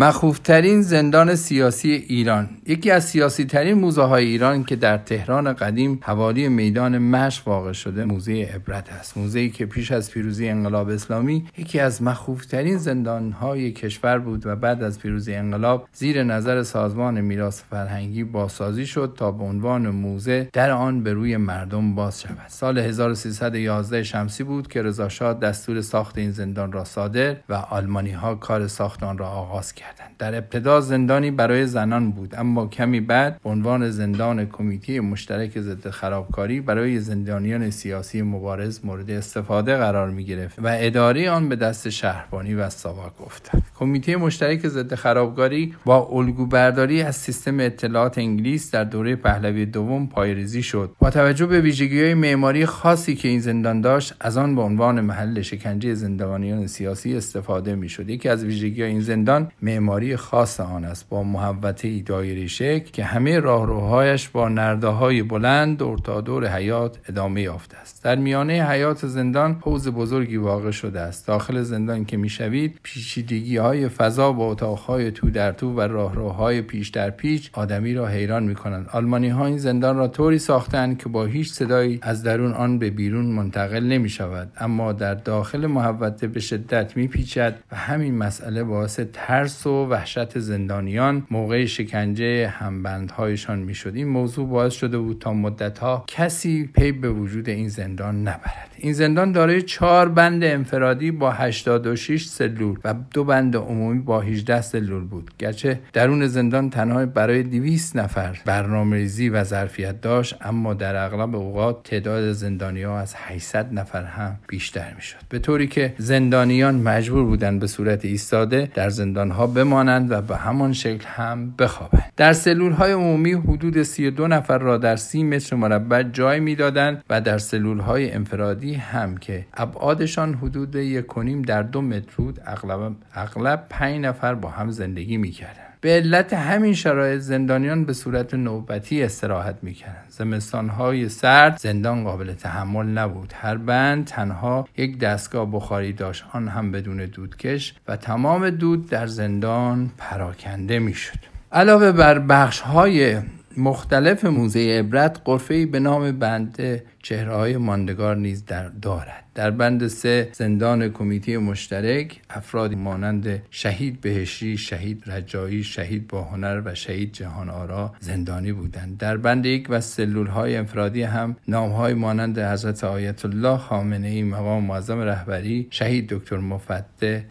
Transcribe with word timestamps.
مخوفترین 0.00 0.82
زندان 0.82 1.34
سیاسی 1.34 1.90
ایران. 1.90 2.48
یکی 2.66 2.90
از 2.90 3.04
سیاسی 3.04 3.44
ترین 3.44 3.74
موزه 3.74 4.02
های 4.02 4.24
ایران 4.24 4.64
که 4.64 4.76
در 4.76 4.98
تهران 4.98 5.52
قدیم 5.52 6.00
حوالی 6.02 6.48
میدان 6.48 6.98
مشق 6.98 7.48
واقع 7.48 7.72
شده 7.72 8.04
موزه 8.04 8.50
عبرت 8.54 8.92
است. 8.92 9.16
موزه 9.16 9.48
که 9.48 9.66
پیش 9.66 9.92
از 9.92 10.10
پیروزی 10.10 10.48
انقلاب 10.48 10.88
اسلامی 10.88 11.44
یکی 11.58 11.80
از 11.80 12.02
مخوفترین 12.02 12.78
زندان 12.78 13.32
های 13.32 13.72
کشور 13.72 14.18
بود 14.18 14.46
و 14.46 14.56
بعد 14.56 14.82
از 14.82 14.98
پیروزی 14.98 15.34
انقلاب 15.34 15.88
زیر 15.92 16.22
نظر 16.22 16.62
سازمان 16.62 17.20
میراث 17.20 17.62
فرهنگی 17.70 18.24
بازسازی 18.24 18.86
شد 18.86 19.14
تا 19.18 19.30
به 19.30 19.44
عنوان 19.44 19.88
موزه 19.88 20.48
در 20.52 20.70
آن 20.70 21.02
به 21.02 21.12
روی 21.12 21.36
مردم 21.36 21.94
باز 21.94 22.20
شود. 22.20 22.48
سال 22.48 22.78
1311 22.78 24.02
شمسی 24.02 24.44
بود 24.44 24.68
که 24.68 24.82
رضا 24.82 25.32
دستور 25.32 25.80
ساخت 25.80 26.18
این 26.18 26.30
زندان 26.30 26.72
را 26.72 26.84
صادر 26.84 27.36
و 27.48 27.54
آلمانی 27.54 28.12
ها 28.12 28.34
کار 28.34 28.66
ساخت 28.66 29.02
آن 29.02 29.18
را 29.18 29.28
آغاز 29.28 29.72
کرد. 29.72 29.85
در 30.18 30.34
ابتدا 30.34 30.80
زندانی 30.80 31.30
برای 31.30 31.66
زنان 31.66 32.10
بود 32.10 32.34
اما 32.38 32.66
کمی 32.66 33.00
بعد 33.00 33.40
به 33.44 33.50
عنوان 33.50 33.90
زندان 33.90 34.46
کمیته 34.46 35.00
مشترک 35.00 35.60
ضد 35.60 35.90
خرابکاری 35.90 36.60
برای 36.60 37.00
زندانیان 37.00 37.70
سیاسی 37.70 38.22
مبارز 38.22 38.84
مورد 38.84 39.10
استفاده 39.10 39.76
قرار 39.76 40.10
می 40.10 40.24
گرفت 40.24 40.58
و 40.58 40.76
اداره 40.80 41.30
آن 41.30 41.48
به 41.48 41.56
دست 41.56 41.88
شهربانی 41.88 42.54
و 42.54 42.70
ساواک 42.70 43.22
افتاد 43.26 43.62
کمیته 43.78 44.16
مشترک 44.16 44.68
ضد 44.68 44.94
خرابکاری 44.94 45.74
با 45.84 46.08
الگو 46.12 46.46
برداری 46.46 47.02
از 47.02 47.16
سیستم 47.16 47.60
اطلاعات 47.60 48.18
انگلیس 48.18 48.70
در 48.70 48.84
دوره 48.84 49.16
پهلوی 49.16 49.66
دوم 49.66 50.06
پایریزی 50.06 50.62
شد. 50.62 50.92
با 50.98 51.10
توجه 51.10 51.46
به 51.46 51.60
ویژگی 51.60 52.02
های 52.02 52.14
معماری 52.14 52.66
خاصی 52.66 53.14
که 53.14 53.28
این 53.28 53.40
زندان 53.40 53.80
داشت 53.80 54.14
از 54.20 54.36
آن 54.36 54.54
به 54.54 54.62
عنوان 54.62 55.00
محل 55.00 55.42
شکنجه 55.42 55.94
زندانیان 55.94 56.66
سیاسی 56.66 57.16
استفاده 57.16 57.74
می 57.74 57.88
شد 57.88 58.10
یکی 58.10 58.28
از 58.28 58.44
ویژگی 58.44 58.82
این 58.82 59.00
زندان 59.00 59.50
معماری 59.78 60.16
خاص 60.16 60.60
آن 60.60 60.84
است 60.84 61.08
با 61.08 61.22
محوطه 61.22 62.00
دایره 62.00 62.46
شکل 62.46 62.90
که 62.90 63.04
همه 63.04 63.40
راهروهایش 63.40 64.28
با 64.28 64.48
نرده 64.48 64.86
های 64.86 65.22
بلند 65.22 65.78
دور 65.78 65.98
تا 65.98 66.20
دور 66.20 66.46
حیات 66.48 66.98
ادامه 67.08 67.42
یافته 67.42 67.76
است. 67.76 68.04
در 68.04 68.16
میانه 68.16 68.70
حیات 68.70 69.06
زندان 69.06 69.58
حوز 69.60 69.88
بزرگی 69.88 70.36
واقع 70.36 70.70
شده 70.70 71.00
است. 71.00 71.26
داخل 71.26 71.62
زندان 71.62 72.04
که 72.04 72.16
می‌شوید 72.16 72.80
پیچیدگی 72.82 73.56
های 73.56 73.88
فضا 73.88 74.32
با 74.32 74.46
اتاقهای 74.50 75.10
تو 75.10 75.30
در 75.30 75.52
تو 75.52 75.74
و 75.74 75.80
راهروهای 75.80 76.62
پیش 76.62 76.88
در 76.88 77.10
پیش 77.10 77.50
آدمی 77.52 77.94
را 77.94 78.06
حیران 78.06 78.42
می 78.42 78.54
کنند 78.54 78.88
آلمانی 78.92 79.28
ها 79.28 79.46
این 79.46 79.58
زندان 79.58 79.96
را 79.96 80.08
طوری 80.08 80.38
ساختند 80.38 80.98
که 80.98 81.08
با 81.08 81.24
هیچ 81.24 81.52
صدایی 81.52 81.98
از 82.02 82.22
درون 82.22 82.52
آن 82.52 82.78
به 82.78 82.90
بیرون 82.90 83.26
منتقل 83.26 83.80
نمی 83.80 84.08
شود 84.08 84.52
اما 84.58 84.92
در 84.92 85.14
داخل 85.14 85.66
محوطه 85.66 86.26
به 86.26 86.40
شدت 86.40 86.96
می 86.96 87.08
پیچد 87.08 87.58
و 87.72 87.76
همین 87.76 88.14
مسئله 88.18 88.64
باعث 88.64 89.00
ترس 89.12 89.65
و 89.66 89.86
وحشت 89.86 90.38
زندانیان 90.38 91.26
موقع 91.30 91.64
شکنجه 91.64 92.48
همبندهایشان 92.48 93.58
می‌شد. 93.58 93.92
این 93.94 94.08
موضوع 94.08 94.48
باعث 94.48 94.72
شده 94.72 94.98
بود 94.98 95.18
تا 95.18 95.32
مدتها 95.32 96.04
کسی 96.06 96.70
پی 96.74 96.92
به 96.92 97.10
وجود 97.10 97.48
این 97.48 97.68
زندان 97.68 98.20
نبرد. 98.20 98.70
این 98.78 98.92
زندان 98.92 99.32
دارای 99.32 99.62
چهار 99.62 100.08
بند 100.08 100.44
انفرادی 100.44 101.10
با 101.10 101.30
86 101.30 102.26
سلول 102.26 102.78
و 102.84 102.94
دو 103.14 103.24
بند 103.24 103.56
عمومی 103.56 103.98
با 103.98 104.20
18 104.20 104.60
سلول 104.60 105.04
بود. 105.04 105.30
گرچه 105.38 105.80
درون 105.92 106.26
زندان 106.26 106.70
تنها 106.70 107.06
برای 107.06 107.42
200 107.42 107.96
نفر 107.96 108.38
برنامه 108.44 108.96
ریزی 108.96 109.28
و 109.28 109.44
ظرفیت 109.44 110.00
داشت 110.00 110.36
اما 110.40 110.74
در 110.74 111.04
اغلب 111.04 111.36
اوقات 111.36 111.82
تعداد 111.82 112.32
زندانی 112.32 112.82
ها 112.82 112.98
از 112.98 113.14
800 113.16 113.72
نفر 113.72 114.04
هم 114.04 114.36
بیشتر 114.48 114.94
می‌شد. 114.94 115.16
به 115.28 115.38
طوری 115.38 115.66
که 115.66 115.94
زندانیان 115.98 116.74
مجبور 116.74 117.24
بودند 117.24 117.60
به 117.60 117.66
صورت 117.66 118.04
ایستاده 118.04 118.68
در 118.74 118.90
زندان 118.90 119.30
ها 119.30 119.46
بمانند 119.56 120.10
و 120.10 120.20
به 120.22 120.36
همان 120.36 120.72
شکل 120.72 121.06
هم 121.06 121.54
بخوابند. 121.58 122.12
در 122.16 122.32
سلول 122.32 122.72
های 122.72 122.92
عمومی 122.92 123.32
حدود 123.32 123.82
32 123.82 124.28
نفر 124.28 124.58
را 124.58 124.78
در 124.78 124.96
30 124.96 125.24
متر 125.24 125.56
مربع 125.56 126.02
جای 126.02 126.40
می‌دادند 126.40 127.04
و 127.10 127.20
در 127.20 127.38
سلول 127.38 127.78
های 127.78 128.12
انفرادی 128.12 128.74
هم 128.74 129.16
که 129.16 129.46
ابعادشان 129.54 130.34
حدود 130.34 130.74
یک 130.74 131.06
کنیم 131.06 131.42
در 131.42 131.62
دو 131.62 131.82
متر 131.82 132.12
بود 132.16 132.40
اغلب 132.46 132.92
اغلب 133.14 133.66
5 133.70 134.00
نفر 134.04 134.34
با 134.34 134.48
هم 134.48 134.70
زندگی 134.70 135.16
می‌کردند. 135.16 135.65
به 135.80 135.88
علت 135.88 136.32
همین 136.32 136.74
شرایط 136.74 137.20
زندانیان 137.20 137.84
به 137.84 137.92
صورت 137.92 138.34
نوبتی 138.34 139.02
استراحت 139.02 139.56
می‌کردند. 139.62 140.06
زمستانهای 140.08 141.08
سرد 141.08 141.58
زندان 141.58 142.04
قابل 142.04 142.32
تحمل 142.32 142.86
نبود. 142.86 143.32
هر 143.36 143.56
بند 143.56 144.04
تنها 144.04 144.68
یک 144.76 144.98
دستگاه 144.98 145.52
بخاری 145.52 145.92
داشت. 145.92 146.24
آن 146.32 146.48
هم 146.48 146.72
بدون 146.72 147.04
دودکش 147.04 147.74
و 147.88 147.96
تمام 147.96 148.50
دود 148.50 148.90
در 148.90 149.06
زندان 149.06 149.90
پراکنده 149.98 150.78
می‌شد. 150.78 151.18
علاوه 151.52 151.92
بر 151.92 152.18
بخش 152.18 152.60
های 152.60 153.20
مختلف 153.58 154.24
موزه 154.24 154.60
عبرت 154.60 155.20
قرفه 155.24 155.66
به 155.66 155.80
نام 155.80 156.18
بند 156.18 156.82
چهره 157.02 157.34
های 157.34 157.56
ماندگار 157.56 158.16
نیز 158.16 158.44
در 158.44 158.68
دارد. 158.68 159.24
در 159.34 159.50
بند 159.50 159.86
سه 159.86 160.28
زندان 160.32 160.88
کمیته 160.88 161.38
مشترک 161.38 162.20
افرادی 162.30 162.74
مانند 162.74 163.42
شهید 163.50 164.00
بهشی 164.00 164.56
شهید 164.56 165.02
رجایی 165.06 165.64
شهید 165.64 166.08
با 166.08 166.22
هنر 166.22 166.62
و 166.64 166.74
شهید 166.74 167.12
جهان 167.12 167.50
آرا 167.50 167.94
زندانی 168.00 168.52
بودند. 168.52 168.98
در 168.98 169.16
بند 169.16 169.46
یک 169.46 169.66
و 169.70 169.80
سلول 169.80 170.26
های 170.26 170.56
انفرادی 170.56 171.02
هم 171.02 171.36
نام 171.48 171.70
های 171.70 171.94
مانند 171.94 172.38
حضرت 172.38 172.84
آیت 172.84 173.24
الله 173.24 173.56
خامنه 173.56 174.08
ای 174.08 174.22
مقام 174.22 174.64
معظم 174.64 175.00
رهبری 175.00 175.66
شهید 175.70 176.08
دکتر 176.08 176.36
مفته 176.36 177.24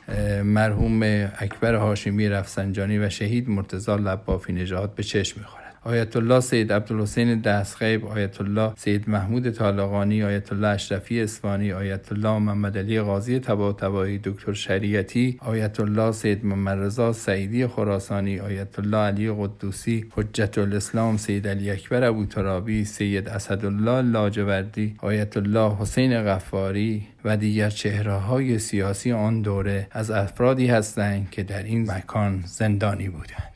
مرحوم 0.44 1.04
اکبر 1.38 1.76
هاشمی 1.76 2.30
رفسنجانی 2.30 2.98
و 2.98 3.10
شهید 3.10 3.50
مرتضی 3.50 3.92
لبافی 3.92 4.54
نژاد 4.54 4.96
به 4.96 5.04
چشم 5.04 5.40
می‌خورد. 5.40 5.65
آیت 5.88 6.16
الله 6.16 6.40
سید 6.40 6.74
عبدالحسین 6.74 7.40
دستخیب 7.42 8.06
آیت 8.06 8.42
الله 8.42 8.74
سید 8.78 9.10
محمود 9.10 9.50
طالقانی 9.50 10.24
آیت 10.24 10.52
الله 10.54 10.68
اشرفی 10.68 11.22
اسفانی 11.22 11.72
آیت 11.74 12.12
الله 12.12 12.40
محمد 12.40 12.78
علی 12.78 13.02
قاضی 13.02 13.40
تبا 13.40 13.72
دکتر 14.24 14.54
شریعتی 14.54 15.38
آیت 15.40 15.80
الله 15.80 16.12
سید 16.12 16.46
محمد 16.46 16.80
رضا 16.80 17.14
سعیدی 17.14 17.68
خراسانی 17.68 18.40
آیت 18.40 18.80
الله 18.80 18.98
علی 18.98 19.32
قدوسی 19.32 20.06
حجت 20.12 20.58
الاسلام 20.58 21.18
سید 21.18 21.48
علی 21.48 21.72
اکبر 21.72 22.04
ابو 22.04 22.26
ترابی 22.26 22.86
سید 22.86 23.30
اسدالله 23.30 24.02
لاجوردی 24.02 24.96
آیت 25.00 25.38
الله 25.38 25.76
حسین 25.80 26.24
غفاری 26.24 27.08
و 27.26 27.38
دیگر 27.38 27.70
چهره 27.70 28.14
های 28.14 28.60
سیاسی 28.60 29.12
آن 29.12 29.42
دوره 29.42 29.88
از 29.92 30.12
افرادی 30.12 30.68
هستند 30.68 31.30
که 31.32 31.44
در 31.44 31.64
این 31.64 31.92
مکان 31.92 32.44
زندانی 32.46 33.10
بودند. 33.10 33.55